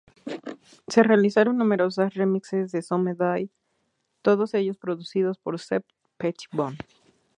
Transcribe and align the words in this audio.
Se 0.87 1.03
realizaron 1.03 1.59
numerosos 1.59 2.15
remixes 2.15 2.71
de 2.71 2.81
"Someday", 2.81 3.51
todos 4.23 4.55
ellos 4.55 4.79
producidos 4.79 5.37
por 5.37 5.59
Shep 5.59 5.85
Pettibone. 6.17 6.79